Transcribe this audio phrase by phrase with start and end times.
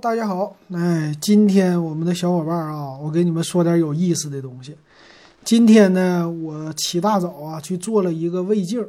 [0.00, 4.76] 大家好，哎，今天我们的小伙伴啊，我给你们说点有意思的东西。
[5.44, 8.88] 今天呢，我起大早啊去做了一个胃镜儿，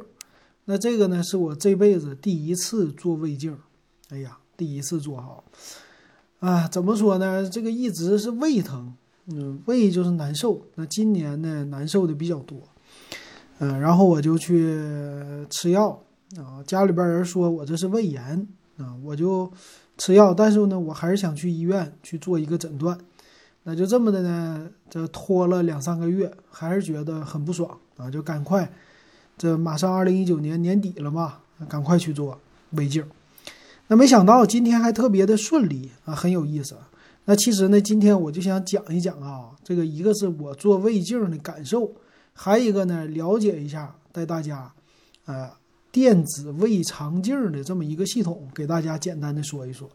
[0.66, 3.58] 那这个呢是我这辈子第一次做胃镜儿，
[4.10, 5.42] 哎呀，第一次做好
[6.38, 7.48] 啊，怎么说呢？
[7.48, 8.94] 这个一直是胃疼，
[9.26, 10.62] 嗯，胃就是难受。
[10.76, 12.56] 那今年呢难受的比较多，
[13.58, 14.78] 嗯，然后我就去
[15.50, 16.00] 吃药
[16.36, 19.50] 啊，家里边人说我这是胃炎啊，我就。
[20.00, 22.98] 吃药，但是呢，我还是想去医院去做一个诊断。
[23.64, 28.10] 那就这么的呢，这拖了两三个月，还是觉得很不爽啊！
[28.10, 28.72] 就赶快，
[29.36, 32.40] 这马上二零一九年年底了嘛，赶快去做
[32.70, 33.04] 胃镜。
[33.88, 36.74] 那没想到今天还特别的顺利啊，很有意思。
[37.26, 41.92] 那其实呢，今天我就想讲一讲啊，这个一个是我做胃镜的感受，
[42.32, 44.72] 还一个呢，了解一下带大家，
[45.26, 45.50] 呃。
[45.92, 49.90] 电子胃肠镜的这么一个系统，给大家简单的说一说。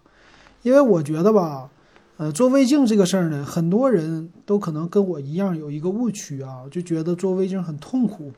[0.66, 1.70] 因为我觉得吧，
[2.18, 8.32] 呃，做胃镜这个事儿呢，很多人都可能跟我一样有一个误区啊，就觉得做胃镜很痛苦。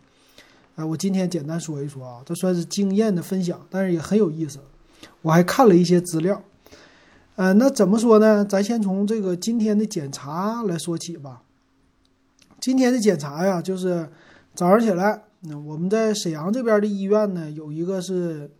[0.75, 4.59] 哎，我今天简单说一说啊，这算是经验的分享，但是也很有意思。
[5.21, 6.43] 我还看了一些资料，
[7.37, 8.43] 呃，那怎么说呢？
[8.43, 11.43] 咱先从这个今天的检查来说起吧。
[12.59, 14.09] 今天的检查呀，就是
[14.53, 15.23] 早上起来。
[15.39, 18.51] 那我们在沈阳这边的医院呢，有一个是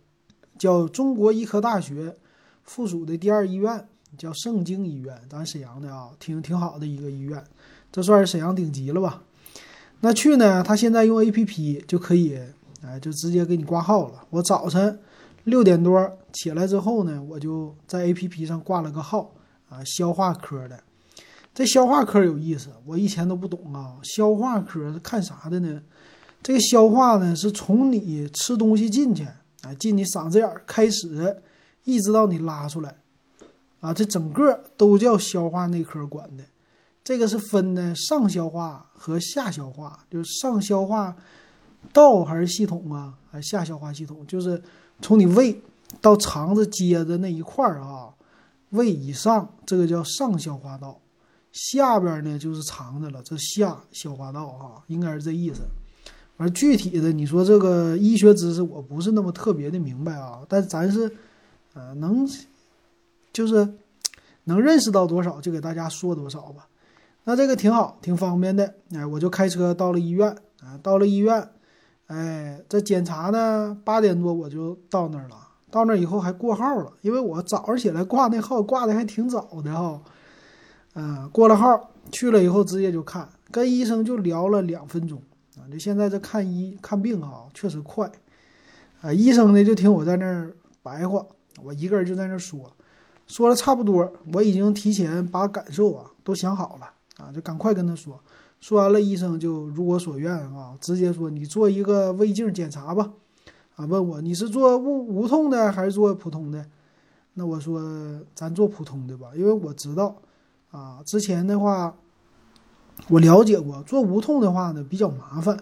[0.56, 2.16] 叫中国医科大学
[2.68, 3.88] 附属的第二医院，
[4.18, 7.42] 叫盛京医院，咱沈阳的啊，挺挺好的一个医院，
[7.90, 9.22] 这算是沈阳顶级了吧？
[10.00, 12.38] 那去呢，他现在用 A P P 就可以，
[12.82, 14.22] 哎，就直接给你挂号了。
[14.28, 15.00] 我早晨
[15.44, 19.32] 六点多起来之后呢，我就在 A P P 上挂了个号
[19.70, 20.78] 啊，消化科的。
[21.54, 25.82] 这消化科有意思，我以前都不懂啊，消化科是看啥的呢？
[26.42, 29.24] 这个消化呢，是从你吃东西进去，
[29.62, 31.42] 啊，进你嗓子眼儿开始，
[31.84, 32.96] 一直到你拉出来，
[33.80, 36.44] 啊，这整个都叫消化内科管的。
[37.04, 41.16] 这个是分的上消化和下消化，就是上消化
[41.92, 44.26] 道还是系统啊，还是下消化系统？
[44.26, 44.62] 就是
[45.00, 45.58] 从你胃
[46.02, 48.12] 到肠子接的那一块儿啊，
[48.70, 51.00] 胃以上这个叫上消化道，
[51.50, 55.62] 下边呢就是肠子了，这下消化道啊，应该是这意思。
[56.36, 61.10] 而具体的，你说这个医学知识我不是那么特别的明白啊，但咱是，
[61.78, 62.28] 呃，能，
[63.32, 63.74] 就是
[64.44, 66.66] 能认识到多少就给大家说多少吧。
[67.22, 68.74] 那这个挺好，挺方便的。
[68.92, 70.28] 哎，我就开车到了医院
[70.60, 71.48] 啊，到了医院，
[72.08, 75.36] 哎，这检查呢，八点多我就到那儿了。
[75.70, 80.02] 到那儿以后还过号了，因为我早上起来挂那号挂的还挺早的哈。
[80.94, 85.22] 嗯，过了号去了以后直接就看，跟医生就聊了两分钟
[85.56, 85.62] 啊。
[85.70, 88.10] 就现在这看医看病啊，确实快，
[89.00, 91.24] 啊，医生呢就听我在那儿白话，
[91.62, 92.72] 我一个人就在那说，
[93.26, 98.18] 说了差不多，我已经提前把感受啊都想好了啊，就赶快跟他说，
[98.60, 103.10] 说完了，医生就如我所愿啊，直接说你做一个胃镜检查吧，
[103.76, 106.64] 啊，问我你是做无无痛的还是做普通的？
[107.34, 107.82] 那我说
[108.34, 110.16] 咱做普通的吧，因为我知道
[110.70, 111.94] 啊，之前的话。
[113.06, 115.56] 我了解过，做无痛的话呢比较麻烦。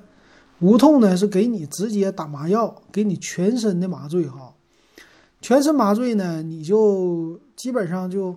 [0.60, 4.54] 无痛呢是给你直接打麻药，给你全身的麻醉哈。
[5.46, 8.34] 全身麻醉呢，你就基本上就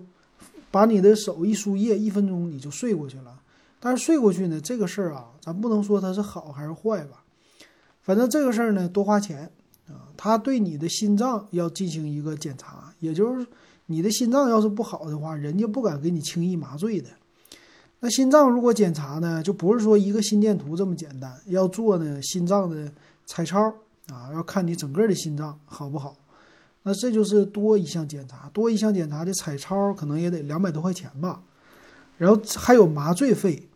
[0.70, 3.40] 把你的手一输液，一分钟你就睡过去了。
[3.80, 7.24] 但是睡过去呢，这个事儿啊，咱不能说它是好还是坏吧。
[8.00, 9.50] 反正这个事儿呢，多花钱
[9.88, 10.06] 啊。
[10.16, 13.44] 他对你的心脏要进行一个检查，也就是
[13.86, 17.10] 你的心脏要是不好的话，人家不敢给你轻易麻醉的。
[17.98, 22.88] 那心脏如果检查呢，就不是说一个心电图这么简单，要做呢心脏的
[23.26, 23.60] 彩超
[24.12, 26.14] 啊，要看你整个的心脏好不好。
[26.82, 31.42] 那这就是多一项检查，多一项检查的彩超可能也得两百多块钱吧。
[32.16, 33.68] 然后还有麻醉费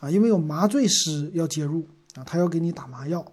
[0.00, 3.24] 啊，因为有麻醉师要介入啊，他要给你打麻药。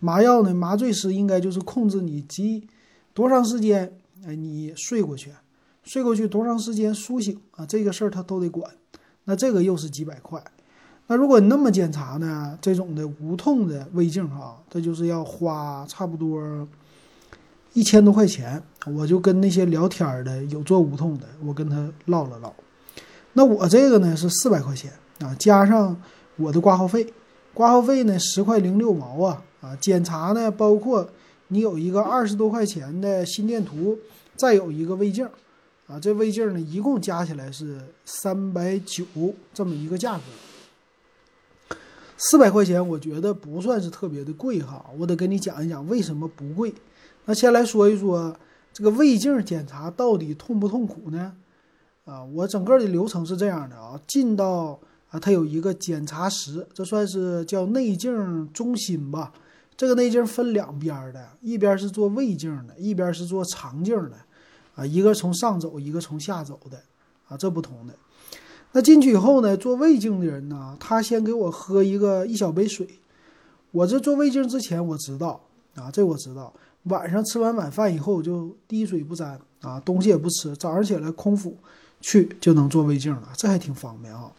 [0.00, 2.66] 麻药呢，麻醉师应该就是控制你几
[3.14, 5.32] 多长时间，哎，你睡过去，
[5.82, 8.70] 睡过去多长时间苏醒啊，这个事儿他都得管。
[9.24, 10.42] 那这个又是几百块，
[11.06, 12.58] 那如果那么检查呢？
[12.60, 16.68] 这种的无痛的胃镜哈，这就是要花差不多
[17.74, 18.62] 一千多块钱。
[18.86, 22.52] 我就跟那些聊天的有做无痛的，我跟他唠了唠。
[23.32, 25.96] 那我这个呢是四百块钱啊，加上
[26.36, 27.12] 我的挂号费，
[27.54, 29.74] 挂号费呢十块零六毛啊啊。
[29.76, 31.08] 检查呢包括
[31.48, 33.98] 你有一个二十多块钱的心电图，
[34.36, 35.26] 再有一个胃镜。
[35.86, 39.04] 啊，这胃镜呢，一共加起来是三百九
[39.52, 41.76] 这么一个价格，
[42.16, 44.84] 四百块钱，我觉得不算是特别的贵哈。
[44.98, 46.72] 我得跟你讲一讲为什么不贵。
[47.26, 48.36] 那先来说一说
[48.72, 51.34] 这个胃镜检查到底痛不痛苦呢？
[52.04, 54.78] 啊，我整个的流程是这样的啊，进到
[55.08, 59.32] 啊，它有一个检查室，这算是叫内镜中心吧。
[59.76, 64.16] 这个内镜分两边的，一边是做胃镜的，一边是做肠镜的，
[64.74, 66.82] 啊，一个从上走，一个从下走的，
[67.28, 67.94] 啊，这不同的。
[68.72, 72.86] 那进去以后呢，做胃镜的人呢，他先给我喝一个一小杯水。
[73.70, 75.40] 我这做胃镜之前我知道
[75.74, 76.52] 啊，这我知道。
[76.84, 81.56] 晚上吃完晚饭以后就滴水不沾啊，东西也不吃，早上起来空腹
[82.00, 84.30] 去就能做胃镜了，这还挺方便啊。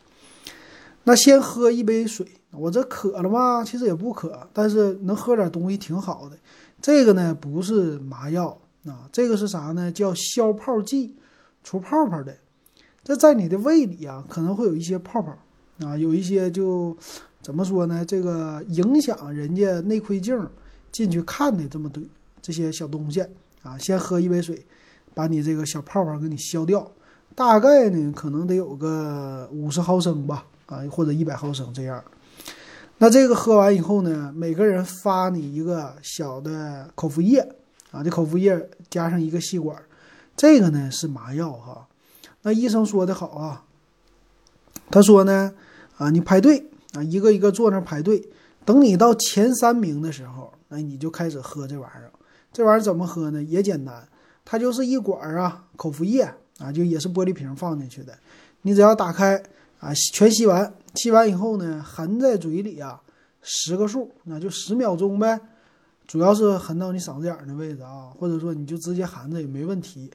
[1.04, 3.64] 那先喝一杯水，我这渴了吗？
[3.64, 6.38] 其实也不渴，但是能喝点东西挺好的。
[6.82, 9.92] 这个呢不是麻药啊，这个是啥呢？
[9.92, 11.16] 叫消泡剂，
[11.64, 12.36] 除泡泡的。
[13.04, 15.38] 这在你的胃里啊，可能会有一些泡泡
[15.80, 16.96] 啊，有一些就
[17.42, 18.04] 怎么说呢？
[18.06, 20.48] 这个影响人家内窥镜
[20.92, 22.04] 进去看的这么多。
[22.46, 23.26] 这些小东西
[23.64, 24.64] 啊，先喝一杯水，
[25.16, 26.92] 把你这个小泡泡给你消掉。
[27.34, 32.04] 大概呢，可能得有个五十毫升吧，啊，或者一百毫升这样。
[33.00, 37.40] 那这个喝完以后呢，每个人发你一个小的口服液
[37.90, 39.76] 啊，这口服液加上一个吸管，
[40.38, 41.88] 这个呢是麻药哈。
[42.44, 43.66] 那医生说的好啊，
[44.92, 45.52] 他说呢，
[45.98, 46.64] 啊，你排队
[46.94, 48.30] 啊，一个一个坐那排队，
[48.64, 52.12] 等你到前三名的时候，那你就开始喝这玩意儿。
[52.56, 53.44] 这玩意儿怎么喝呢？
[53.44, 54.08] 也简单，
[54.46, 56.22] 它就是一管儿啊，口服液
[56.58, 58.18] 啊，就也是玻璃瓶放进去的。
[58.62, 59.44] 你只要打开
[59.82, 63.02] 啊，全吸完，吸完以后呢，含在嘴里啊，
[63.42, 65.38] 十个数，那就十秒钟呗。
[66.08, 70.10] 主要是含到你嗓子眼儿的位置啊，或者说你就直接含着也没问题。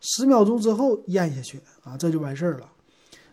[0.00, 2.66] 十秒钟之后咽下去啊，这就完事儿了。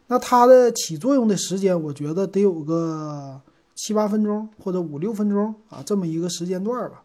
[0.08, 3.40] 那它的起作用的时间，我觉得得有个
[3.76, 7.04] 七八分钟或者五六分钟啊，这么一个时间段吧。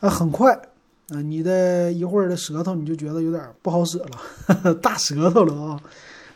[0.00, 0.50] 啊，很快，
[1.10, 5.82] 啊，你的一会儿的舌头你就觉得有点不好使了， 大舌头了啊，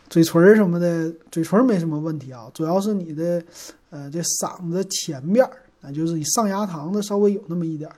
[0.07, 3.43] 嘴唇什么的，嘴唇没什么问题啊，主要是你的，
[3.89, 5.43] 呃，这嗓子前面
[5.81, 7.95] 啊，就是你上牙膛的稍微有那么一点儿，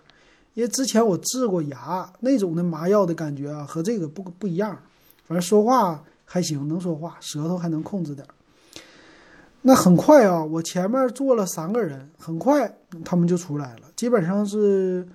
[0.53, 4.69] 因为之前我治过牙，那种的麻药的感觉啊，和这个不不一样，
[5.25, 8.31] 反正说话还行，能说话，舌头还能控制点儿。
[9.63, 12.73] 那很快啊，我前面坐了三个人，很快
[13.03, 15.05] 他们就出来了，基本上是。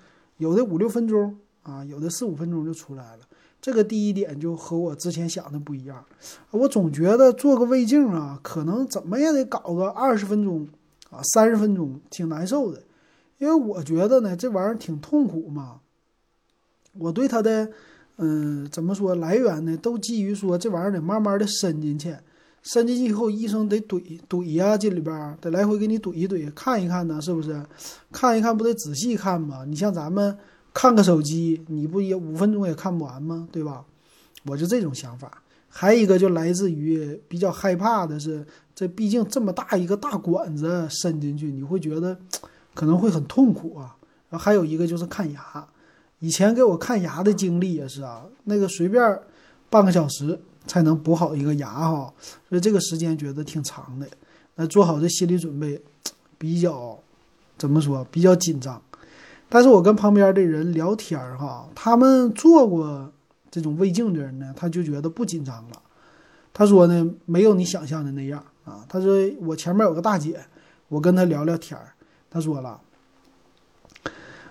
[0.43, 3.21] 有的五六分钟啊，有的四五分钟就出来了。
[3.61, 6.05] 这个第一点就和我之前想的不一样。
[6.51, 10.67] 我总觉得做个胃镜啊，可能怎么也得搞个二十分钟
[11.11, 12.83] 啊，三十分钟，挺难受的。
[13.39, 15.79] 因为我觉得呢，这玩意儿挺痛苦嘛。
[16.99, 17.71] 我对它的，
[18.17, 19.77] 嗯，怎么说来源呢？
[19.77, 22.17] 都基于说这玩意儿得慢慢的伸进去，
[22.63, 27.61] 伸进去以后，医生得怼怼呀，这里边得来回给你怼一怼，看一看呢，是不是？
[28.13, 29.65] 看一看不得仔细看吗？
[29.67, 30.39] 你像咱们
[30.73, 33.49] 看个手机，你不也五分钟也看不完吗？
[33.51, 33.85] 对吧？
[34.47, 35.43] 我就这种想法。
[35.69, 42.17] 还有一个就来自于比较害怕的是，这毕竟这么大一个大管子伸进去，你会觉得
[42.75, 43.97] 可能会很痛苦啊。
[44.31, 45.67] 然后还有一个就是看牙，
[46.21, 49.19] 以前给我看牙的经历也是啊，那个随便
[49.69, 50.39] 半个小时。
[50.67, 52.13] 才能补好一个牙哈，
[52.49, 54.07] 所以这个时间觉得挺长的。
[54.55, 55.81] 那做好这心理准备，
[56.39, 56.99] 比较
[57.57, 58.07] 怎么说？
[58.11, 58.81] 比较紧张。
[59.49, 63.11] 但是我跟旁边的人聊天哈，他们做过
[63.51, 65.83] 这种胃镜的人呢，他就觉得不紧张了。
[66.55, 68.85] 他说呢，没有你想象的那样啊。
[68.89, 70.41] 他说我前面有个大姐，
[70.89, 71.79] 我跟她聊聊天，
[72.31, 72.81] 她说了，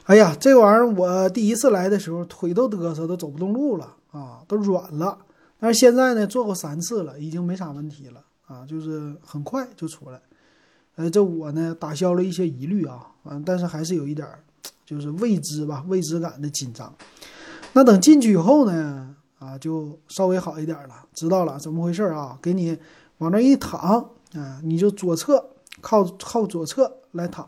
[0.05, 5.17] 哎呀，这玩意儿我第一次来的时候腿都嘚瑟，都走不动路了啊，都软了。
[5.63, 10.19] 但是现在呢，做过三次了，已经没啥问题了啊，就是很快就出来。
[10.95, 14.39] 呃，这我呢打消了一些疑虑啊，啊，但是还是有一点儿，
[14.83, 16.91] 就是未知吧，未知感的紧张。
[17.73, 22.39] 那等进去以后呢，啊，就稍微好一点了，知道了怎么回事啊？
[22.41, 22.75] 给你
[23.19, 27.47] 往那一躺啊，你就左侧靠靠左侧来躺。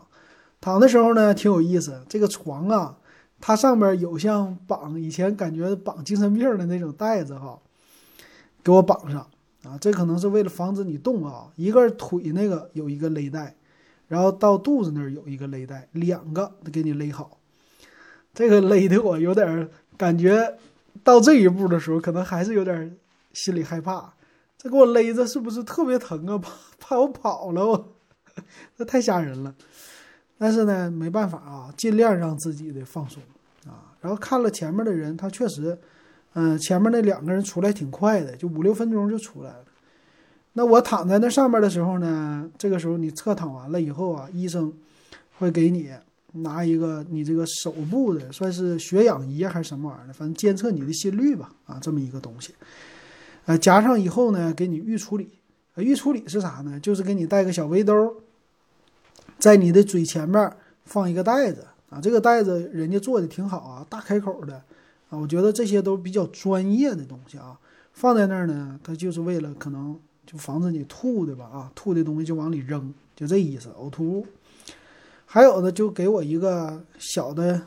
[0.60, 2.96] 躺的时候呢，挺有意思，这个床啊，
[3.40, 7.58] 它上面有像绑以前感觉绑精神病的那种带子哈。
[8.64, 9.20] 给我绑上
[9.64, 9.76] 啊！
[9.78, 11.52] 这可能是为了防止你动啊。
[11.54, 13.54] 一个腿那个有一个勒带，
[14.08, 17.38] 然后到肚子那儿有一个勒带，两个都给你勒好。
[18.32, 19.68] 这个勒的我有点
[19.98, 20.56] 感觉，
[21.02, 22.96] 到这一步的时候，可能还是有点
[23.34, 24.14] 心里害怕。
[24.56, 26.38] 这给我勒着是不是特别疼啊？
[26.38, 27.94] 怕怕我跑了，我
[28.78, 29.54] 这太吓人了。
[30.38, 33.22] 但是呢，没办法啊，尽量让自己的放松
[33.66, 33.92] 啊。
[34.00, 35.78] 然后看了前面的人，他确实。
[36.34, 39.64] 嗯，前面那两个人出来挺快的，就五六分钟就出来了。
[40.52, 44.72] 那我躺在那上面的时候呢，这个时候你侧躺完了以后啊，医生
[45.38, 45.90] 会给你
[46.32, 52.54] 拿一个你这个手部的算是血氧仪还是什么玩意儿的，反正监测你的心率吧，啊，这么一个东西。
[53.46, 55.28] 呃，加上以后呢，给你预处理。
[55.76, 56.78] 预处理是啥呢？
[56.78, 58.14] 就是给你带个小围兜，
[59.38, 60.52] 在你的嘴前面
[60.84, 64.62] 放一个袋子啊，这个袋子人家做的挺好啊，大开口的
[65.16, 67.58] 我觉得这些都比较专业的东西啊，
[67.92, 74.26] 放在那儿呢，它就是为了可能就防止你吐的吧啊，吐的东西就往里扔，就这意思，呕吐物。
[75.26, 77.60] 还有呢，就给我一个小的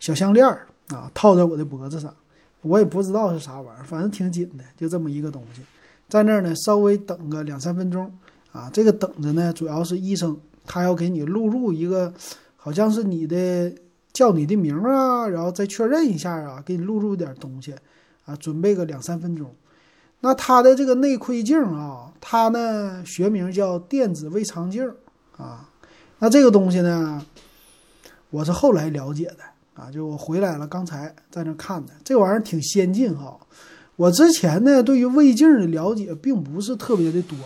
[0.00, 2.14] 小项链儿啊，套在我的脖子上，
[2.62, 5.62] 我也不知道是啥玩意儿，反正挺紧的，就这么一个东西。
[6.08, 8.10] 在那儿呢，稍微等个两三分钟
[8.52, 8.70] 啊。
[8.72, 12.12] 这个等着呢，主要是医生他要给你录入一个，
[12.56, 13.72] 好像是你的
[14.14, 17.74] 叫你的名啊，然后再确认一下啊，给你录入点东西
[18.24, 19.54] 啊，准备个两三分钟。
[20.20, 24.90] 那他的这个内窥镜啊，它呢学名叫电子胃肠镜
[25.36, 25.68] 啊。
[26.20, 27.26] 那这个东西呢，
[28.30, 29.38] 我是后来了解的
[29.74, 33.36] 啊，就我回来了，刚才在那看的，这玩意儿挺先进哈。
[33.96, 37.36] 我之前呢，对于胃镜的了解并不是特别的多。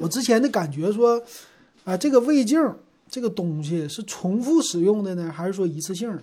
[0.00, 1.22] 我之前的感觉说，
[1.84, 2.62] 啊，这个胃镜
[3.10, 6.22] 这个东西是重复使用的呢，还是说一次性的？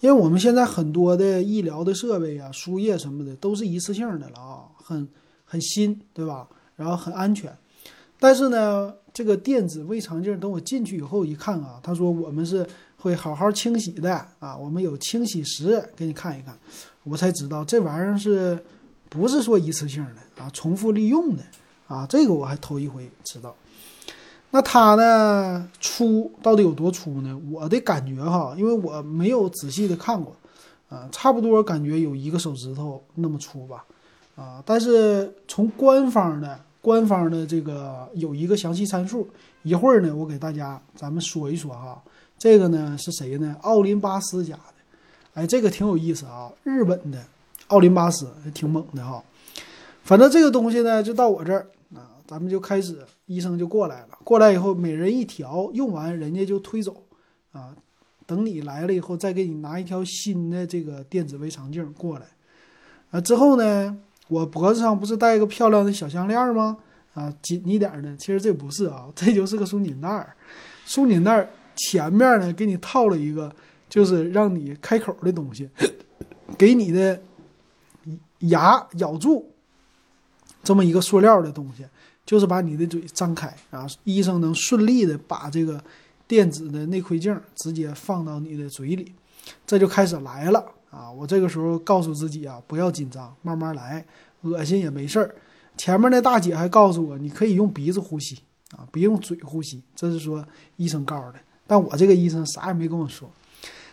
[0.00, 5.08] 因为我们现在很多的医疗的设备啊、输液什么的都是一次性的了啊，很
[5.44, 6.46] 很新，对吧？
[6.76, 7.52] 然后很安全。
[8.20, 12.64] 但是呢，这个电子胃肠镜，等我进去以后一看啊，他说我们是
[12.98, 16.56] 会好好清洗的啊，我们有清洗室给你看一看。
[17.04, 18.62] 我才知道这玩意儿是
[19.08, 21.42] 不是说一次性的啊，重复利用的
[21.86, 23.56] 啊，这个我还头一回知道。
[24.50, 27.38] 那它呢粗到底有多粗呢？
[27.50, 30.34] 我的感觉哈，因为我没有仔细的看过
[30.88, 33.84] 啊，差不多感觉有一个手指头那么粗吧
[34.36, 34.62] 啊。
[34.64, 39.28] 但是从官方的官方的这个有一个详细参数，
[39.64, 42.02] 一会儿呢我给大家咱们说一说哈。
[42.38, 43.54] 这个呢是谁呢？
[43.62, 44.74] 奥林巴斯家的。
[45.34, 47.18] 哎，这个挺有意思啊，日本的
[47.66, 49.22] 奥林巴斯挺猛的哈。
[50.04, 51.66] 反正这个东西呢，就到我这儿，
[52.28, 54.18] 咱们就开始，医生就过来了。
[54.22, 57.02] 过来以后，每人一条，用完人家就推走
[57.50, 57.74] 啊。
[58.26, 62.26] 等你来了以后，再给你拿一条新的这个电子胃肠镜过来。
[63.10, 66.76] 啊，之后呢，我脖子上不是戴一个漂亮的小项链吗？
[67.14, 68.16] 啊，紧一点的。
[68.16, 70.36] 其实这不是啊，这就是个松紧带儿。
[70.84, 73.50] 松紧带儿前面呢，给你套了一个。
[73.90, 75.66] 就是让你开口的东西，
[76.58, 77.18] 给你的
[78.40, 79.50] 牙咬住
[80.62, 81.86] 这么一个塑料的东西，
[82.28, 85.82] 就是把你的嘴张开啊，医生能顺利的把这个
[86.26, 89.14] 电子的内窥镜直接放到你的嘴里，
[89.66, 91.10] 这就开始来了啊！
[91.10, 94.04] 我这个时候告诉自己啊，不要紧张，慢慢来，
[94.42, 95.34] 恶心也没事儿。
[95.78, 98.38] 前面那大姐还告诉我，你可以用鼻子呼吸
[98.76, 100.44] 啊，别用嘴呼吸，这是说
[100.76, 101.38] 医生告诉的。
[101.66, 103.26] 但我这个医生啥也没跟我说。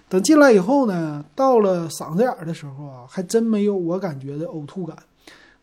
[0.09, 4.97] 等进来以后呢，到了嗓子眼儿的时候啊，还真没有我感觉的呕吐感。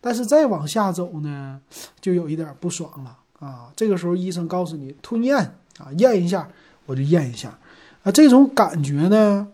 [0.03, 1.59] 但是再往下走呢，
[2.01, 3.73] 就有一点不爽了啊。
[3.75, 5.39] 这个时候医生告诉你吞咽
[5.79, 6.47] 啊，咽一下，
[6.85, 7.57] 我就咽一下
[8.03, 8.13] 啊。
[8.13, 9.47] 这种感觉呢，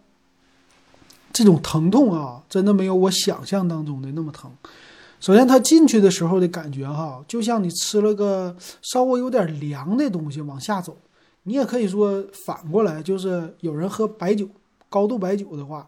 [1.33, 4.51] 这种疼痛啊，真的没有我想象当中的那么疼。
[5.21, 10.97] 首先，他进去的时候的感觉哈，就像你吃了个稍微有点凉的东西往下走。
[11.45, 14.49] 你也可以说反过来，就是有人喝白酒。
[14.91, 15.87] 高度白酒的话，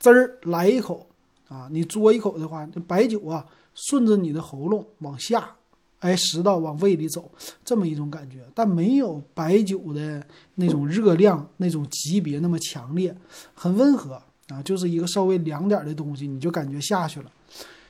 [0.00, 1.06] 滋儿来一口
[1.48, 3.44] 啊，你嘬一口的话，白酒啊
[3.86, 5.54] 顺着你的喉咙往下，
[6.00, 7.30] 哎，食道往胃里走，
[7.64, 13.16] 这么一种感觉，但没有白酒的那种热量、那种级别那么强烈，
[13.54, 17.30] 很温和啊，就是一个稍微凉点的东西，你就感觉下去了。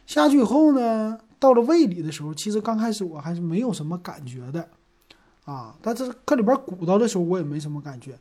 [0.06, 4.68] 下去以后呢，到了胃里的时候，其实刚开始我还是没有什么感觉的
[5.44, 8.18] 啊，但是搁里边鼓捣的时候，我也没什么感觉。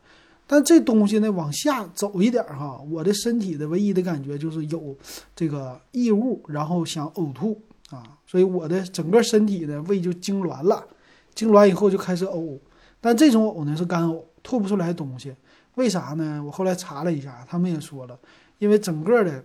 [0.50, 4.96] 但这东西呢，往下走一点哈，我的身体的唯一的感觉就是有
[5.36, 10.88] 这个异物，然后想呕吐啊，所以我的整个身体的胃就痉挛了，
[11.36, 12.58] 痉挛以后就开始呕，
[13.02, 15.36] 但这种呕呢是干呕，吐不出来东西，
[15.76, 16.42] 为啥呢？
[16.42, 18.18] 我后来查了一下，他们也说了，
[18.58, 19.44] 因为整个的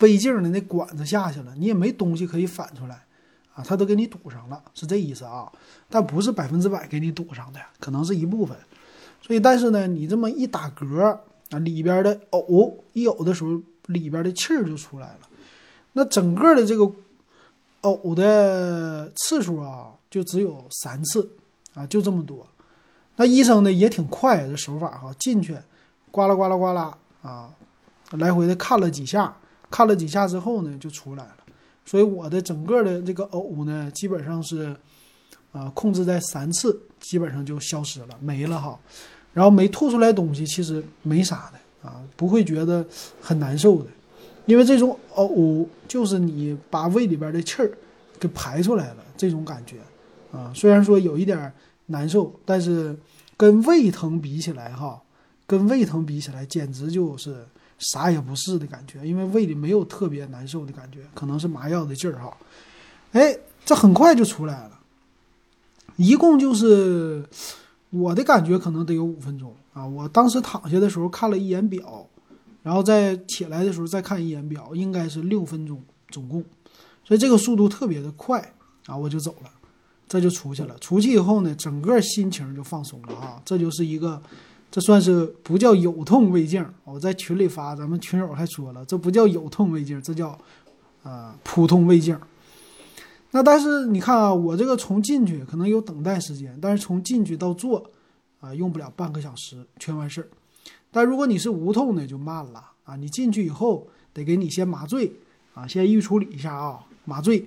[0.00, 3.06] 胃镜的那管子下去了，你也没东西可以反出来
[3.54, 5.50] 啊，他都给你堵上了，是这意思啊，
[5.88, 8.54] 但不是百分之百给你堵上的，可能是一部分。
[9.20, 11.02] 所以，但是呢，你这么一打嗝
[11.50, 15.28] 啊，里边的呕一呕的时候，里边的气儿就出来了。
[15.92, 16.90] 那整个的这个
[17.82, 21.30] 呕的次数啊，就只有三次
[21.74, 22.46] 啊，就这么多。
[23.16, 25.54] 那医生呢也挺快，这手法哈，进去
[26.10, 27.50] 呱啦呱啦呱啦啊，
[28.12, 29.36] 来回的看了几下，
[29.70, 31.36] 看了几下之后呢，就出来了。
[31.84, 34.74] 所以我的整个的这个呕呢，基本上是。
[35.58, 38.78] 啊，控制在三次，基本上就消失了，没了哈。
[39.34, 42.86] 然后没吐出来东西，其实没啥的啊，不会觉得
[43.20, 43.86] 很难受的。
[44.46, 47.70] 因为这种呕就是你把胃里边的气儿
[48.20, 49.76] 给排出来了，这种感觉
[50.32, 51.52] 啊，虽然说有一点
[51.86, 52.96] 难受，但是
[53.36, 55.00] 跟胃疼比起来哈，
[55.46, 57.44] 跟胃疼比起来简直就是
[57.78, 62.36] 啥也不是的感觉，因为胃里没有特别难受的感觉，可能是麻药的劲儿哈。
[63.12, 64.77] 哎，这很快就出来了，
[65.98, 67.22] 一共就是
[67.90, 69.86] 我的感觉可能得有五分钟啊。
[69.86, 72.06] 我当时躺下的时候看了一眼表。
[72.60, 76.44] 然后再起来的时候再看一眼表，应该是六分钟总共，
[77.02, 78.52] 所以这个速度特别的快
[78.84, 78.94] 啊！
[78.94, 79.48] 我就走了，
[80.06, 80.76] 这就出去了。
[80.78, 83.40] 出去以后呢，整个心情就放松了啊！
[83.42, 84.20] 这就是一个，
[84.70, 86.62] 这算是不叫有痛胃镜。
[86.84, 90.36] 我在群里发，咱们群友还说了，这不叫有痛胃镜，这叫
[91.02, 92.18] 啊普通胃镜。
[93.30, 97.90] 那但是你看啊，我这个从进去可能有等待时间，但是从进去到做
[98.40, 100.28] 啊，用不了半个小时全完事儿。
[100.90, 102.96] 但如果你是无痛的，就慢了啊！
[102.96, 105.12] 你进去以后得给你先麻醉
[105.52, 107.46] 啊，先预处理一下啊，麻醉，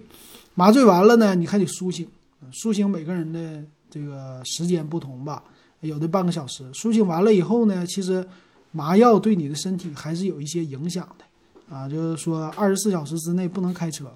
[0.53, 2.07] 麻醉完了呢，你还得苏醒，
[2.51, 5.43] 苏醒每个人的这个时间不同吧，
[5.79, 6.63] 有的半个小时。
[6.75, 8.23] 苏醒完了以后呢，其实
[8.71, 14.13] 麻药对你的身体还是有一些影响的啊，就是说二十四小时之内不能开车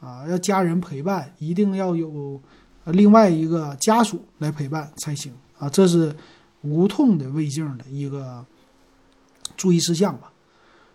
[0.00, 2.40] 啊，要家人陪伴，一定要有
[2.86, 6.14] 另外一个家属来陪伴才行啊，这是。
[6.62, 8.44] 无痛的胃镜的一个
[9.56, 10.30] 注意事项吧，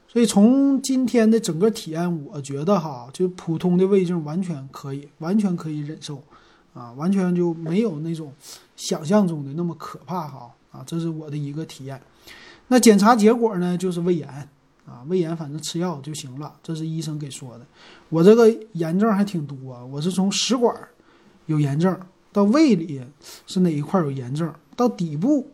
[0.07, 6.21] 所以从今天的整个体验，我觉得哈，就普通的胃镜完全可以，完全可以忍受，
[6.75, 8.31] 啊，完全就没有那种
[8.75, 11.99] 想象中的那么可怕哈，啊，这是我的一个体验。
[12.67, 14.47] 那检查结果呢，就是胃炎，
[14.85, 17.65] 啊，胃炎反正吃药就行了，这是医生给说的。
[18.09, 20.75] 我这个炎症还挺多，我是从食管
[21.47, 21.99] 有炎症，
[22.31, 23.01] 到胃里
[23.47, 25.49] 是哪一块有炎症，到底部。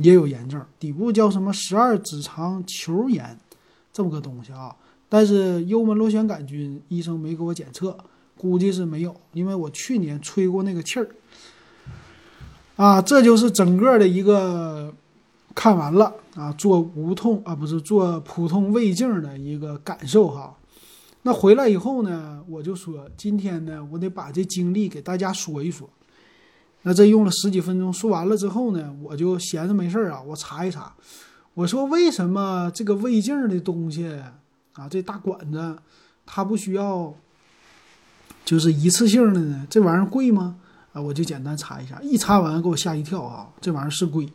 [0.00, 3.36] 也有炎症，底部叫什么十二指肠球炎，
[3.92, 4.72] 这么个东西啊。
[5.08, 7.98] 但是幽门螺旋杆菌医生没给我检测，
[8.36, 11.08] 估计是没有，因为我去年吹过那个气儿。
[12.76, 14.94] 啊，这就是整个的一个
[15.52, 20.56] 看完了啊，做无痛啊，不是做普通胃镜的一个感受哈。
[21.22, 25.90] 那回来以后呢，我就说今天呢，我得把这经历给大家说一说。
[26.82, 30.94] 那这用了十几分钟，说完了之后呢，我就闲着没事儿啊，我查一查。
[31.54, 34.08] 我说为什么这个胃镜的东西
[34.74, 35.76] 啊，这大管子
[36.24, 37.12] 它不需要
[38.44, 39.66] 就是一次性的呢？
[39.68, 40.56] 这玩意儿贵吗？
[40.92, 44.28] 啊，我就简单查一下，一查完给我吓一跳啊，这玩意儿是贵，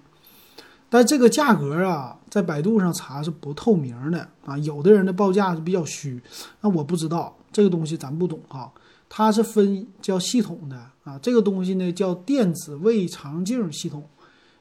[0.93, 6.21] 但这个价格啊，在百度上查是不透明的啊，有的人的报价是比较虚，
[6.61, 8.71] 那我不知道这个东西咱不懂哈。
[9.09, 14.07] 它是分叫系统的啊，这个东西呢叫电子胃肠镜系统，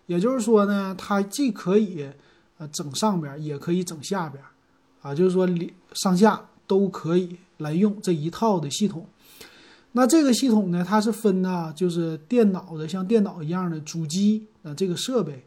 [0.06, 2.08] 也就是说呢，它既可以
[2.56, 4.42] 呃整上边，也可以整下边，
[5.02, 5.46] 啊，就是说
[5.92, 9.06] 上下都可以来用这一套的系统。
[9.92, 15.44] 那这个系统呢，它是分呢，就是电脑的像电脑一样的主机啊，这个设备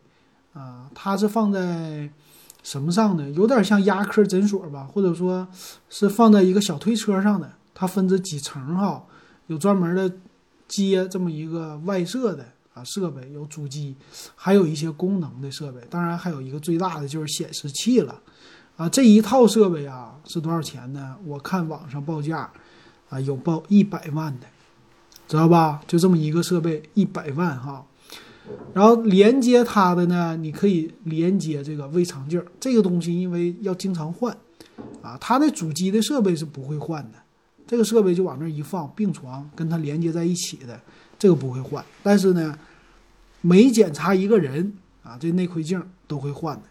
[0.55, 2.09] 啊，它是放在
[2.63, 3.29] 什么上的？
[3.29, 5.47] 有点像牙科诊所吧，或者说
[5.87, 7.51] 是放在一个小推车上的。
[7.77, 9.03] 它分着几层哈，
[9.47, 10.09] 有专门的
[10.65, 13.93] 接这么一个外设的啊设备，有主机，
[14.33, 18.17] 还有一些功能的设备，当然还有一个最大的就是显示器了，
[18.77, 21.17] 啊这一套设备啊是多少钱呢？
[21.25, 22.49] 我看网上报价
[23.09, 24.47] 啊有报一百万的，
[25.27, 25.81] 知道吧？
[25.85, 27.85] 就这么一个设备一百万哈，
[28.73, 34.35] 然后连接它的呢，你可以连接这个胃肠镜儿，这个东西因为要经常换
[35.01, 37.17] 啊，它的主机的设备是不会换的。
[37.67, 40.79] 这个设备就往那一放，病床跟它连接在一起的，
[41.17, 41.83] 这个不会换。
[42.03, 42.55] 但是呢，
[43.41, 46.63] 每检查一个人啊，这内窥镜都会换的。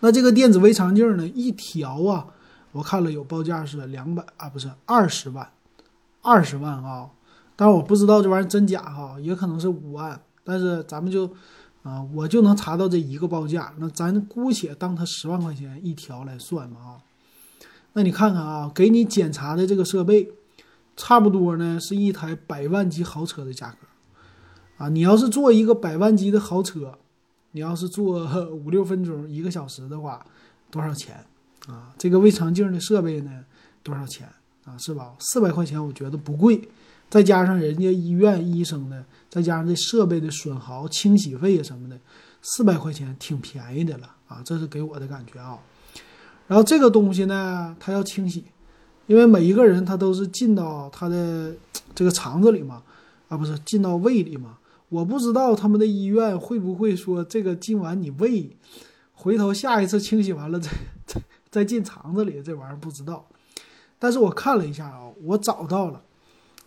[0.00, 2.26] 那这个电子胃肠镜呢，一条啊，
[2.72, 5.50] 我看了有报价是两百啊，不是二十万，
[6.22, 7.10] 二十万啊。
[7.54, 10.18] 但是我不知道这玩意儿真假哈，也可能是五万。
[10.48, 11.30] 但是咱们就
[11.82, 16.96] 啊，我就能查到这一个报价，那咱姑且当它十万块钱一条来算嘛啊。
[17.92, 20.32] 那你看看啊，给你检查的这个设备，
[20.96, 26.98] 差不多呢是一台百万级豪车的价格，啊，你要是坐一个百万级的豪车，
[27.52, 30.24] 你要是坐五六分钟一个小时的话，
[30.70, 31.26] 多少钱
[31.66, 31.92] 啊？
[31.98, 33.44] 这个胃肠镜的设备呢，
[33.82, 34.26] 多少钱
[34.64, 34.78] 啊？
[34.78, 35.14] 是吧？
[35.18, 36.68] 四百块钱我觉得不贵，
[37.10, 41.98] 再加上人家医院医生的，再加上这设备的损耗、清洗费什么的，
[42.42, 45.58] 四百块钱挺便宜的了啊，这是给我的感觉啊。
[46.46, 48.44] 然后这个东西呢，它要清洗，
[49.06, 51.54] 因为每一个人他都是进到他的
[51.94, 52.82] 这个肠子里嘛，
[53.28, 54.58] 啊不是进到胃里嘛。
[54.88, 58.56] 我不知道他们的医院会不会说这个进完你胃，
[59.12, 60.70] 回头下一次清洗完了再
[61.04, 63.26] 再 再进肠子里，这玩意儿不知道。
[63.98, 66.02] 但是我看了一下啊，我找到了。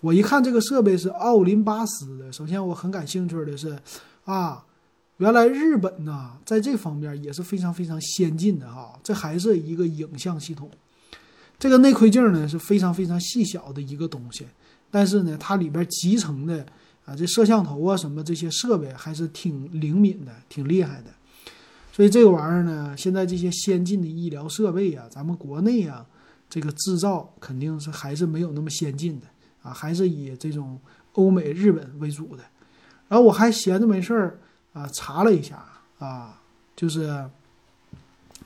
[0.01, 3.77] 我一看这个设备是奥林巴斯的，首先我很感兴趣的是，
[4.25, 4.65] 啊，
[5.17, 8.99] 原来日本呢在这方面也是非常非常先进的哈。
[9.03, 10.69] 这还是一个影像系统，
[11.59, 14.47] 这个内窥镜呢是非常非常细小的一个东西，
[14.89, 16.65] 但是呢它里边集成的
[17.05, 21.11] 啊这摄像头啊什么这些设备还是挺灵敏的，挺厉害的。
[21.93, 26.03] 所以这个玩意儿呢，现在这些先进的医疗设备啊，咱们国内啊
[26.49, 29.27] 这个制造肯定是还是没有那么先进的。
[29.61, 30.79] 啊，还是以这种
[31.13, 32.43] 欧美、日本为主的。
[33.07, 34.39] 然后我还闲着没事儿
[34.73, 35.63] 啊，查了一下
[35.99, 36.39] 啊，
[36.75, 37.25] 就是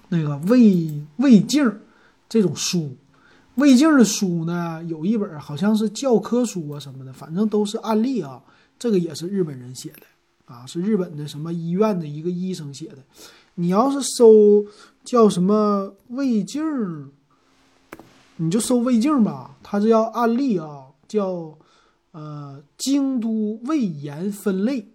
[0.09, 1.79] 那个胃胃镜
[2.27, 2.95] 这种书，
[3.55, 8.41] 胃镜的书呢，有一本好像是教科书啊什么的，反正都是案例啊。
[8.79, 12.97] 这个也是日本人写的啊，是日本的什么医院的一个医生写的。
[13.53, 14.65] 你要是搜
[15.03, 17.05] 叫什么胃镜儿，
[18.37, 20.84] 你就搜胃镜吧，它是要案例啊。
[21.07, 21.57] 叫
[22.11, 24.87] 呃京都胃炎分类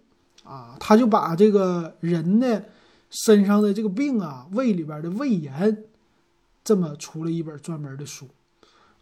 [0.43, 2.65] 啊，他就把这个人的
[3.09, 5.83] 身上的这个病啊，胃里边的胃炎，
[6.63, 8.27] 这么出了一本专门的书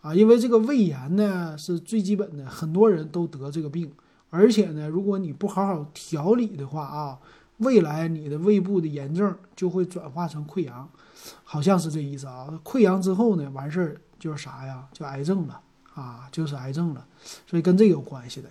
[0.02, 0.14] 啊。
[0.14, 3.92] 因为这个胃炎呢是最基本的，很多人都得这个病，
[4.30, 7.20] 而且呢，如果你不好好调理的话啊，
[7.58, 10.90] 未来你的胃部的炎症就会转化成溃疡，
[11.44, 12.60] 好像是这意思啊。
[12.64, 14.88] 溃疡之后呢，完事儿就是啥呀？
[14.92, 15.62] 就癌症了。
[16.00, 17.06] 啊，就是癌症了，
[17.46, 18.48] 所以跟这个有关系的。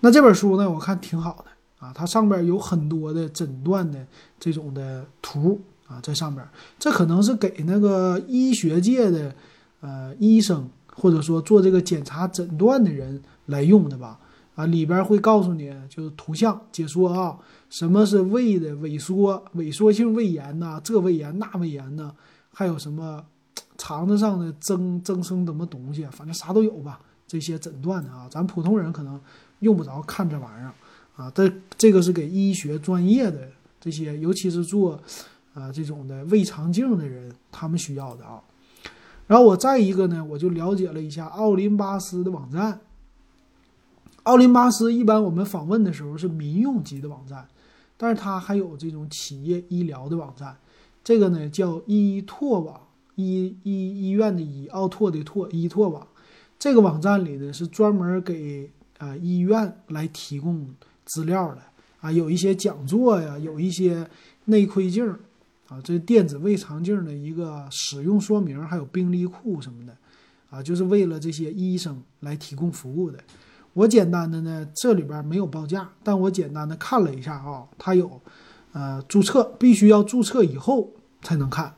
[0.00, 4.06] 那这本书呢，我看挺好的啊，它上边有很多的诊断的
[4.38, 5.58] 这种的图
[5.88, 6.46] 啊，在上边，
[6.78, 9.34] 这可能是给那个医学界的
[9.80, 14.18] 呃医生或者说做这个检查诊断的人来用的吧？
[14.54, 17.38] 啊，里边会告诉你，就是图像解说啊，
[17.70, 22.12] 什么是胃的萎缩、萎缩性胃炎呐，这胃炎那胃炎呐，
[22.52, 23.24] 还有什么？
[23.78, 27.00] 肠子上的增增生什么东西，反正啥都有吧。
[27.26, 29.20] 这些诊断的啊，咱普通人可能
[29.58, 30.72] 用不着看这玩意儿
[31.16, 31.28] 啊。
[31.34, 33.48] 这这个是给医学专业的
[33.80, 35.00] 这些，尤其是做
[35.52, 38.40] 啊这种的胃肠镜的人，他们需要的啊。
[39.26, 42.80] 然后我再一个呢，我就了解了一下奥林巴斯的网站。
[44.22, 47.48] 奥林巴斯一般我们访问的时候是民用级的网站，
[47.96, 50.56] 但是它还有这种企业医疗的网站，
[51.02, 52.80] 这个呢叫医拓网。
[53.16, 56.06] 医医医院的医奥拓的拓医拓网，
[56.58, 60.66] 这个网站里呢是专门给啊医院来提供
[61.04, 61.62] 资料的
[62.00, 64.08] 啊，有一些讲座呀，有一些
[64.44, 65.06] 内窥镜
[65.68, 69.96] 啊，这电子胃肠镜的一个使用说明，还有病历库什么的
[70.50, 73.18] 啊，就是为了这些医生来提供服务的。
[73.72, 78.20] 我简单的呢，这里边没有报价，但我简单的看了一下啊，它有
[78.72, 80.90] 呃注册，必须要注册以后
[81.22, 81.74] 才能看。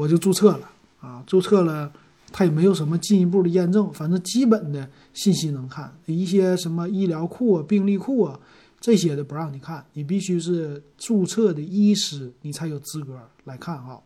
[0.00, 0.70] 我就注册了
[1.02, 1.92] 啊，注册了，
[2.32, 8.40] 他也没有什么进一步的验证，反正基本的信息能看，一些什么医疗库啊、病历库啊
[8.80, 14.00] 这些的不让你看，你必须是注册的医师，你才有资格来看哈。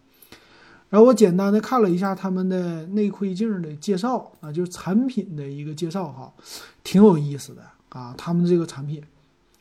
[0.90, 6.32] 然后我简单的看了一下他们的内窥镜的介绍啊，就是产品的一个介绍哈，
[6.82, 9.00] 挺有意思的啊，他们这个产品，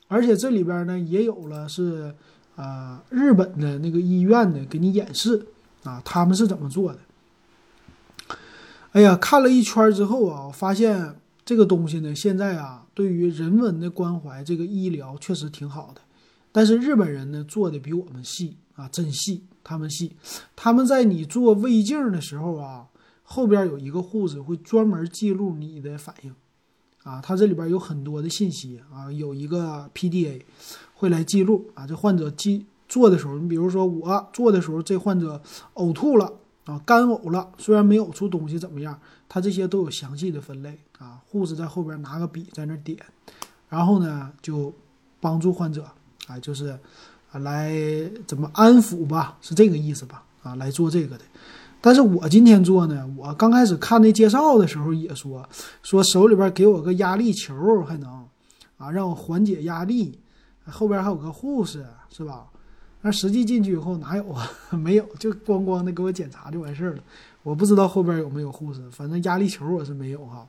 [0.07, 2.11] 而且这里边呢也有了是
[2.55, 5.45] 啊日本的那个医院的给你演示。
[5.83, 6.99] 啊，他们是怎么做的？
[8.93, 16.01] 哎呀，看了一圈之后啊，我发现这个东西呢，现在啊，对于人文的关怀，这个医疗确实挺好的。
[16.51, 20.11] 但是日本人呢，做的比我们细啊，真细，他们细。
[20.55, 22.85] 他们在你做胃镜的时候啊，
[23.23, 26.35] 后边有一个护士会专门记录你的反应，
[27.01, 30.41] 啊，他这里边有很多的信息啊，有一个 PDA
[30.93, 32.67] 会来记录啊，这患者记。
[32.93, 35.41] 做的时候，你比如说我做的时候，这患者
[35.73, 36.31] 呕吐了
[36.65, 41.19] 啊，干呕了，虽然没呕出东西怎么样，他这些都有详细的分类啊。
[41.25, 42.95] 护士在后边拿个笔在那点，
[43.67, 44.71] 然后呢就
[45.19, 45.87] 帮助患者
[46.27, 46.77] 啊，就是
[47.31, 47.73] 啊来
[48.27, 50.23] 怎么安抚吧，是这个意思吧？
[50.43, 51.23] 啊，来做这个的。
[51.81, 55.43] 但是我今天做呢，我刚开始看那介绍的时候也说
[55.81, 58.27] 说手里边给我个压力球还能
[58.77, 60.19] 啊让我缓解压力，
[60.67, 62.45] 后边还有个护士是吧？
[63.05, 64.49] 那实际进去以后哪有啊？
[64.71, 67.03] 没有，就光光的给我检查就完事儿了。
[67.43, 70.47] 我不知道后边有没有护士，反正压力球我是没有哈。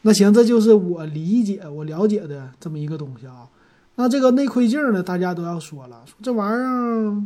[0.00, 3.46] 那行，这就是我理解、我了解的这么一个东西啊。
[3.96, 7.22] 那这个内窥镜呢，大家都要说了，说这玩意儿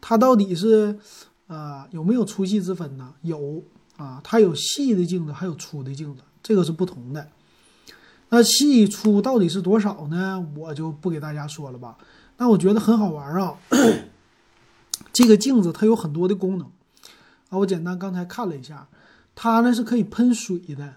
[0.00, 0.98] 它到底是
[1.46, 3.14] 啊有没有粗细之分呢？
[3.22, 3.62] 有
[3.96, 7.26] 啊，它有细的镜子，还有粗的镜子，这个是不同的。
[8.28, 10.46] 那细粗到底是多少呢？
[10.54, 11.96] 我就不给大家说了吧。
[12.40, 13.54] 那我觉得很好玩啊，
[15.12, 16.66] 这个镜子它有很多的功能，
[17.50, 18.88] 啊，我简单刚才看了一下，
[19.34, 20.94] 它呢是可以喷水的，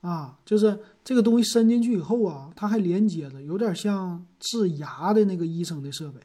[0.00, 6.18] 啊，就是这个东西伸进去以后啊，它还连接着，有点像治牙的那个医生的设备。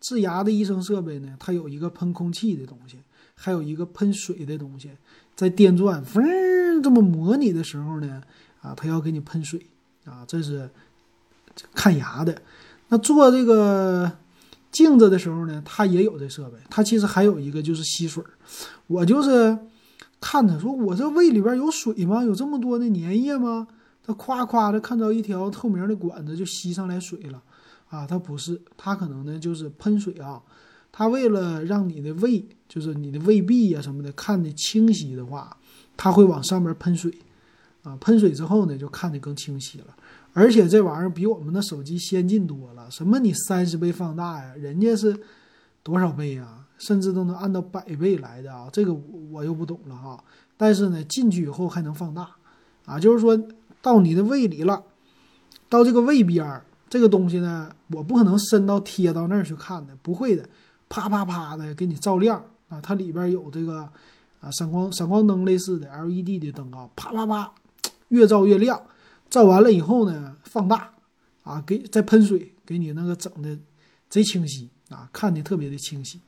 [0.00, 2.98] 治牙的医生设备呢，它有一个喷空气的东西，
[3.34, 4.90] 还有一个喷水的东西，
[5.36, 8.22] 在电钻嗡这么模拟的时候呢，
[8.62, 9.66] 啊，它要给你喷水
[10.06, 10.70] 啊，这是
[11.74, 12.40] 看牙的。
[12.92, 14.12] 那做这个
[14.70, 16.58] 镜子的时候呢，它也有这设备。
[16.68, 18.22] 它其实还有一个就是吸水
[18.86, 19.58] 我就是
[20.20, 22.22] 看着说，我这胃里边有水吗？
[22.22, 23.66] 有这么多的粘液吗？
[24.04, 27.42] 它夸夸的看到一条透明的管子就吸上来水了。
[27.88, 30.42] 啊，它不是，它可能呢就是喷水啊。
[30.92, 35.56] 它为了让你的胃，就是你的胃壁呀什么的看的清晰的话，
[35.96, 37.10] 它会往上面喷水，
[37.84, 39.86] 啊，喷水之后呢就看得更清晰了。
[40.32, 42.90] 而且这玩意儿比我们的手机先进多了。
[42.90, 44.54] 什么你三十倍放大呀？
[44.56, 45.18] 人家是
[45.82, 46.66] 多少倍呀？
[46.78, 48.68] 甚至都能按到百倍来的啊！
[48.72, 48.92] 这个
[49.30, 50.22] 我又不懂了哈。
[50.56, 52.28] 但是呢，进去以后还能放大，
[52.86, 53.40] 啊，就是说
[53.80, 54.82] 到你的胃里了，
[55.68, 56.64] 到这个胃边儿。
[56.90, 60.48] 这个东西呢，我不可能伸到贴到那儿去看的，不会的，
[60.88, 62.80] 啪啪啪的给你照亮啊！
[62.80, 63.88] 它里边有这个
[64.40, 67.52] 啊闪光闪光灯类似的 LED 的灯啊，啪啪啪，
[68.08, 68.82] 越照越亮。
[69.32, 70.92] 照完了以后呢，放大
[71.42, 73.58] 啊，给再喷水，给你那个整的
[74.10, 76.20] 贼清晰啊，看的特别的清晰。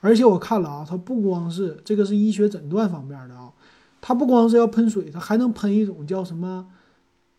[0.00, 3.52] 而且我看了啊，它不光是这个是医学诊断方面的啊，
[4.00, 6.66] 它不光是要喷水，它还能喷一种叫什么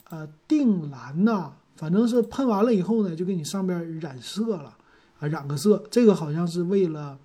[0.09, 1.51] 呃定蓝呐。
[1.75, 4.77] 反正是喷完了以后呢，就给你上边染色了，
[5.19, 7.17] 啊，染个色，这个好像是为了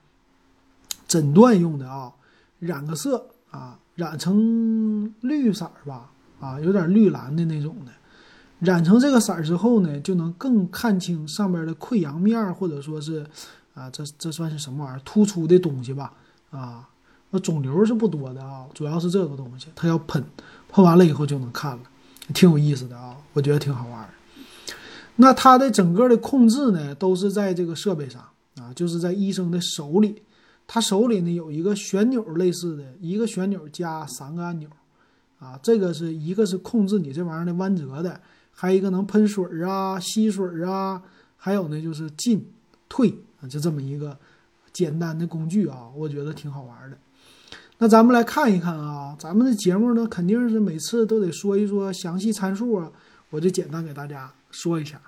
[1.06, 2.12] 诊断用的啊，
[2.58, 7.92] 染个色啊，染成绿色吧，啊，有点绿蓝的那种的，
[8.60, 13.26] 染成这个色儿之后呢，就能更看清上边的溃疡面，或者说是
[13.74, 15.00] 啊，这这算是什么玩意儿？
[15.04, 16.12] 突出的东西吧，
[16.50, 16.88] 啊，
[17.30, 20.24] 那肿瘤是不多的啊，主要是这个东西，它要喷，
[20.68, 21.82] 喷完了以后就能看了，
[22.34, 24.08] 挺有意思的啊，我觉得挺好玩。
[25.16, 28.22] 那它的整个的控制呢，都是在这个设备上
[28.60, 30.22] 啊，就是在医生的手里。
[30.68, 34.68] 他手里呢有一个旋钮类似的，一个旋钮加三个按钮，
[35.38, 38.20] 啊，这个是一个是控制你这玩意儿的弯折的，
[38.52, 41.02] 还有一个能喷水啊、吸水啊，
[41.36, 42.44] 还有呢就是进
[42.88, 44.16] 退啊，就这么一个
[44.72, 46.96] 简单的工具啊，我觉得挺好玩的。
[47.78, 52.90] 那咱们来看一看啊，咱们的节目呢肯定是每次都得说一说详细参数啊，
[53.30, 54.32] 我就简单给大家。
[54.52, 54.98] 说一下，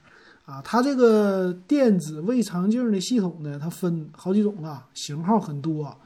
[0.45, 5.97] 啊，它这个电子胃肠镜的系统呢，它分好几种啊，型号很多，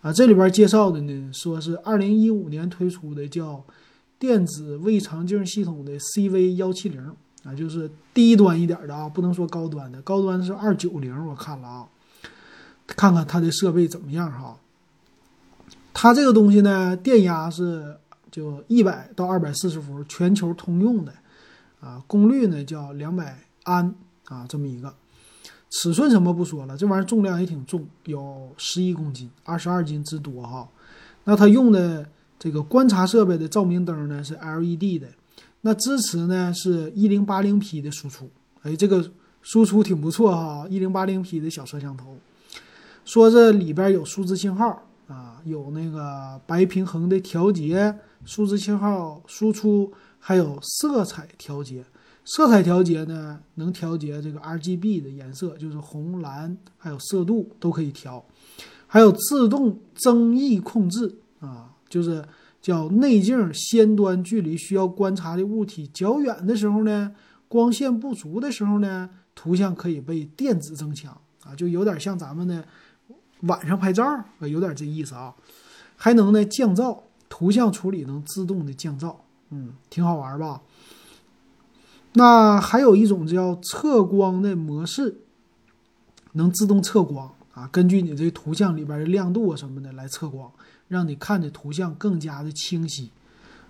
[0.00, 3.64] 啊这里边介绍的呢，说是二零一五年推出的叫
[4.18, 11.88] 电子胃肠镜系统的 CV 幺七零啊，就是低端一点的啊，不能说高端的，高端是二九零，我看了啊，
[12.86, 14.58] 看看它的设备怎么样哈，
[15.92, 17.96] 它这个东西呢，电压是
[18.30, 21.12] 就一百到二百四十伏，全球通用的。
[21.80, 24.92] 啊，功率呢叫两百安啊，这么一个
[25.70, 30.68] 尺寸什么不说了，这玩意儿重量也挺重，有十一公斤，二十二斤之多哈。
[31.24, 35.08] 那它用的这个观察设备的照明灯呢是 LED 的，
[35.60, 38.30] 那支持呢是一零八零 P 的输出，
[38.62, 39.10] 哎，这个
[39.42, 42.16] 输出挺不错哈，一零八零 P 的小摄像头。
[43.04, 49.92] 说这里边有数字信号啊，有那个白平衡的调节，数字信号输出。
[50.20, 51.84] 还有色彩调节，
[52.30, 58.22] 色彩调节呢，能调节这个 RGB 的颜色，就是红、蓝，还有色度都可以调。
[58.86, 62.22] 还有自动增益控制啊，就是
[62.60, 67.14] 叫内镜先端距离需要观察的物体较远的时候呢，
[67.48, 72.62] 光线不足的时候呢，图像可以被电子增强啊，就有点像咱们的
[73.40, 75.34] 晚上拍照啊，有点这意思啊。
[75.96, 76.98] 还能呢降噪，
[77.30, 79.16] 图像处理能自动的降噪。
[79.48, 80.60] 嗯，挺好玩吧？
[82.14, 85.18] 那还有一种叫测光的模式，
[86.32, 90.50] 能自动测光啊，根据你这图像里边的亮度啊什么的来测光，
[90.88, 93.10] 让你看的图像更加的清晰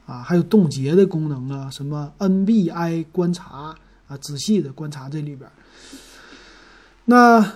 [0.07, 0.23] 啊。
[0.23, 5.51] 还有冻结的功能啊，什么 NBI 观察啊，仔细的观察这里边。
[7.07, 7.55] 那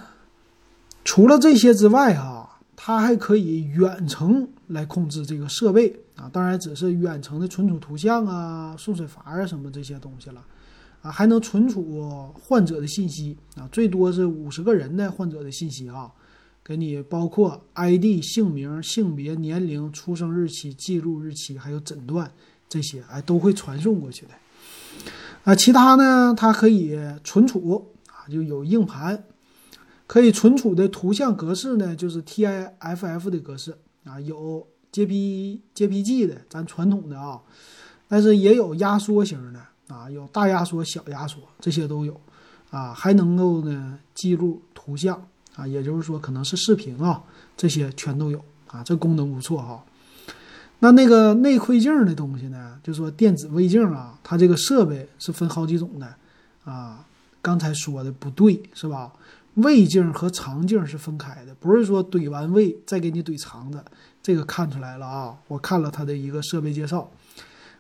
[1.04, 6.00] 除了这些之外哈，它还可以远程来控制这个设备。
[6.14, 10.44] 啊，当然只是远程的存储图像啊、送水阀啊什么这些东西了，
[11.02, 16.10] 啊，还能存储患者的信息啊，最多是五十个人的患者的信息啊，
[16.64, 22.32] 给你包括 ID、姓名、性别、年龄、出生日期、记录日期，还有诊断
[22.68, 24.30] 这些，哎，都会传送过去的。
[25.44, 29.24] 啊，其他呢，它可以存储啊，就有硬盘，
[30.06, 33.76] 可以存储的图像格式呢，就是 TIFF 的格式。
[34.04, 37.40] 啊，有结皮结皮剂的，咱传统的啊，
[38.08, 39.60] 但是也有压缩型的
[39.92, 42.18] 啊，有大压缩、小压缩，这些都有
[42.70, 45.22] 啊，还能够呢记录图像
[45.54, 47.22] 啊，也就是说可能是视频啊，
[47.56, 49.84] 这些全都有啊，这功能不错哈。
[50.78, 56.14] 那那个内窥镜的东西呢，就说电子胃镜啊，它这个设备是分好几种的
[56.64, 57.04] 啊。
[57.42, 59.12] 刚才说的不对是吧？
[59.56, 63.84] 胃镜和肠镜是分开的，不是说怼完胃再给你怼肠子。
[64.22, 67.10] 这个看出来了啊，我看了它的一个设备介绍。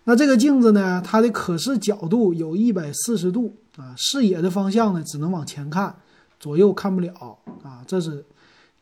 [0.04, 5.94] 那这个镜子呢，它的可视角度有一百四十度啊，视野的方向呢只能往前看，
[6.40, 7.84] 左右看不了啊。
[7.86, 8.24] 这是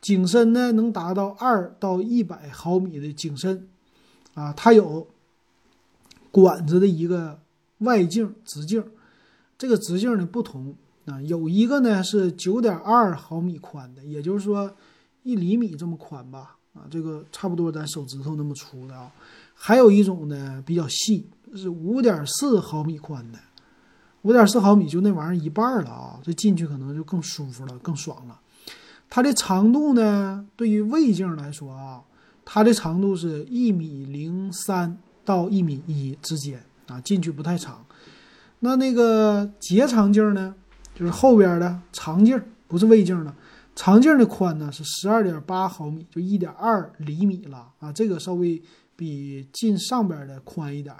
[0.01, 3.67] 景深呢，能达到二到一百毫米的景深。
[4.33, 5.05] 啊，它有
[6.31, 7.37] 管子的一个
[7.79, 8.81] 外径直径，
[9.57, 10.73] 这个直径呢不同
[11.05, 14.73] 啊，有一个呢是九点二毫米宽的，也就是说
[15.23, 19.11] 一厘米这么宽吧，啊，这个差不多咱手指头那么粗的啊，
[19.63, 23.37] 还有一种呢比较细，是五点四毫米宽的，
[24.23, 28.39] 五点四毫米就那玩意儿一半了啊，这进去可能就更舒服了，更爽了。
[29.07, 32.01] 它的长度呢，对于胃镜来说啊。
[32.43, 37.85] 它的长度是一米零三到一米一之间啊，进去不太长。
[38.61, 40.55] 那那个结肠镜呢，
[40.95, 43.33] 就是后边的肠镜，不是胃镜了。
[43.75, 48.59] 肠镜的宽呢是十二点八毫米，就一点二厘米了啊，这个稍微
[49.01, 50.95] 比近上边的宽一点。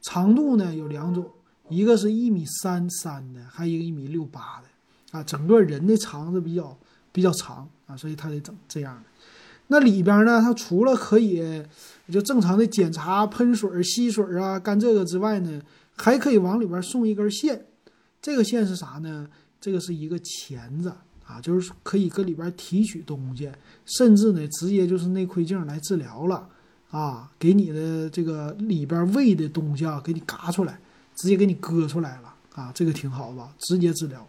[0.00, 1.30] 长度呢有两种，
[1.68, 5.22] 一个是一米三三的，还有一个一米六八的啊。
[5.22, 6.74] 整个人的肠子比较
[7.12, 9.02] 比较长啊，所以它得整这样的。
[9.66, 10.40] 那里边呢？
[10.40, 11.62] 它除了可以
[12.10, 15.60] 就正常的检查喷水、吸水啊、干这个之外呢，
[15.94, 17.66] 还可以往里边送一根线。
[18.22, 19.28] 这个线是啥呢？
[19.60, 20.90] 这个是一个钳子
[21.26, 23.52] 啊，就是可以搁里边提取东西，
[23.84, 26.48] 甚至呢，直接就是内窥镜来治疗了
[26.92, 30.78] 啊，给你的这个里边胃的东西啊，给你嘎出来，
[31.16, 33.52] 直接给你割出来了啊，这个挺好吧？
[33.58, 34.24] 直接治疗。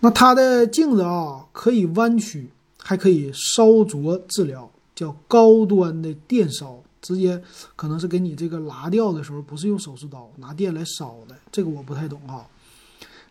[0.00, 2.48] 那它的镜子啊，可以弯曲。
[2.84, 7.40] 还可以烧灼治疗，叫高端的电烧，直接
[7.76, 11.36] 可能是给你这个拉掉的时候，不是用手术刀，拿电来烧的。
[11.52, 12.44] 这个我不太懂哈。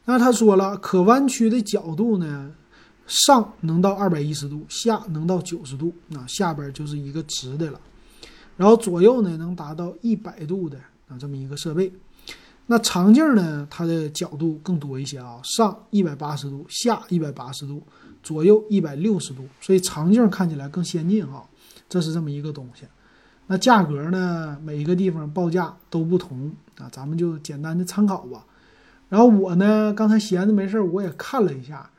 [0.06, 2.50] 那他说了，可弯曲的角度呢，
[3.12, 7.80] 上能到二百一十度，下能到九十度，啊，下边就是一个直的了。
[8.56, 10.78] 然后左右呢，能达到一百度的
[11.10, 11.92] 啊，这么一个设备。
[12.68, 17.84] 那长镜呢，它的角度更多一些啊，上一百八十度，下一百八十度。
[18.24, 21.44] 左右一百六十度，所以长镜看起来更先进哈，
[21.90, 22.86] 这是这么一个东西。
[23.48, 24.58] 那价格呢？
[24.64, 28.46] 每一个地方报价都不同啊，咱们就简单的参考吧。
[29.10, 31.90] 然后我呢，刚才闲着没事儿，我也看了一下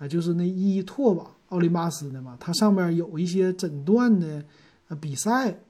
[0.00, 4.42] 啊，就是那伊拓吧，奥林巴斯的嘛，它上面有一些诊断的
[4.88, 5.60] 呃比赛，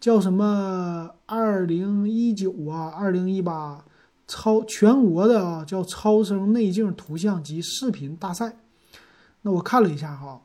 [0.00, 3.84] 叫什么二零一九啊，二零一八
[4.26, 8.56] 超全国的啊，叫超声内镜图像及视频大赛。
[9.42, 10.40] 那我看了一下哈，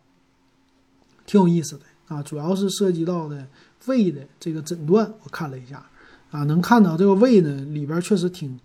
[1.25, 3.47] 挺有意思的啊，主要是涉及到的
[3.87, 5.83] 胃的这个诊断，我看了一下
[6.29, 8.59] 啊，能看到这个胃呢里边确实挺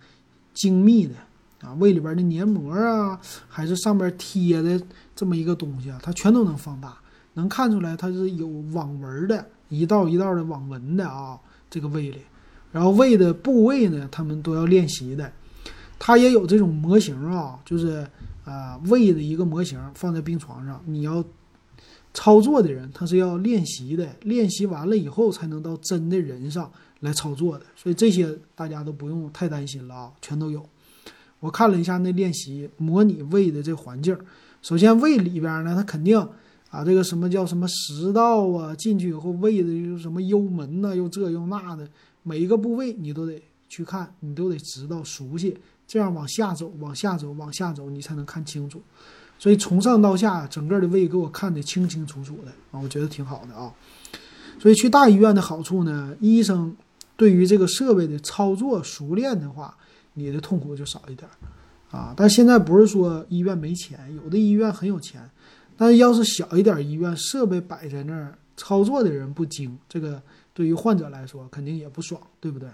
[0.52, 1.14] 精密的
[1.64, 4.80] 啊，胃里边的黏膜啊，还是上边贴的
[5.16, 6.96] 这么一个东西啊，它全都能放大，
[7.32, 11.38] 能看出来它是有网纹的，一道一道的网纹的啊，
[11.70, 12.18] 这个胃里，
[12.70, 15.32] 然后胃的部位呢，他们都要练习的，
[15.98, 18.06] 它也有这种模型啊，就是。
[18.44, 21.24] 啊，胃的一个模型放在病床上，你要
[22.12, 30.62] 操作的人他是要练习的，练习完了以后才能到真的人上来操作的，所以这些大家都不用太担心了啊，全都有。
[31.44, 34.16] 我看了一下那练习模拟胃的这环境，
[34.62, 36.18] 首先胃里边呢，它肯定
[36.70, 41.86] 啊，这个什么叫什么食道啊，进去以后胃的又什么幽门呐，又这又那的，
[42.22, 45.54] 每一个部位你都得去看，你都得知道熟悉。
[45.86, 48.80] 这样往下走，往下走，往下走，你才能看清楚。
[49.38, 53.70] 所以从上到下，整个的胃给我看得清清楚楚的啊，我觉得挺好的啊。
[54.58, 56.74] 所以去大医院的好处呢，医生
[57.18, 59.76] 对于这个设备的操作熟练的话，
[60.14, 61.28] 你的痛苦就少一点
[61.90, 62.14] 啊。
[62.16, 65.30] 但现在不是说医院没钱，有的医院很有钱，
[65.76, 72.68] 但要是小一点医院，设备摆在那儿，操作的人不精，这个对于患者来说肯定也不爽，对不对？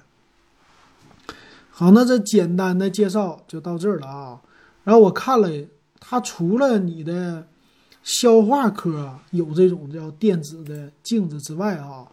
[1.71, 4.41] 好，那这简单的介绍就到这儿了啊。
[4.85, 5.49] 然后我看了，
[5.99, 7.47] 它除了你的
[8.03, 12.07] 消化科有这种叫电子的镜子之外啊，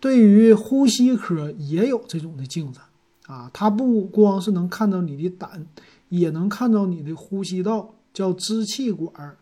[0.00, 2.80] 对于呼吸科也有这种的镜子
[3.26, 3.50] 啊。
[3.52, 5.66] 它不光是能看到你的胆，
[6.08, 9.36] 也能看到你的呼吸道，叫支气管，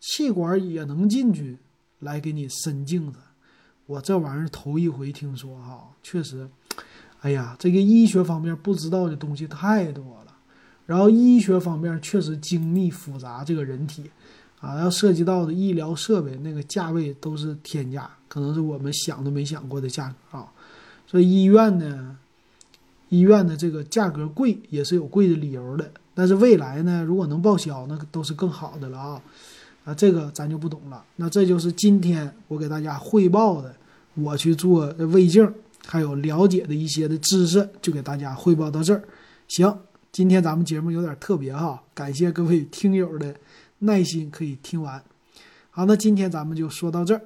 [0.00, 1.58] 气管也能进去
[2.00, 3.18] 来给你伸镜子。
[3.86, 6.48] 我这玩意儿头一回听说哈，确实，
[7.20, 10.34] 哎呀，这个医学方面不知道的东西太多了。
[10.84, 14.10] 然后医学方面确实精密复杂，这个人体
[14.60, 20.52] 啊，要涉及到的医疗设备，那个价位都是天价，可能是我们想都没想过的价格啊。
[21.06, 22.16] 所以医院呢，
[23.08, 25.90] 医院的这个价格贵也是有贵的理由的。
[26.14, 29.22] 但是未来呢，如果能报销，那都是更好的了啊。
[29.84, 31.04] 啊，这个咱就不懂了。
[31.16, 33.74] 那这就是今天我给大家汇报的，
[34.14, 35.52] 我去做胃镜，
[35.86, 39.02] 还有了解的一些的知识，就给大家汇报到这儿。
[39.46, 39.78] 行。
[40.10, 43.34] 今天咱们节目有点特别哈，感谢各位听友的
[43.80, 45.00] 耐心可以听完。
[45.70, 47.20] 好，那今天咱们就说到这儿。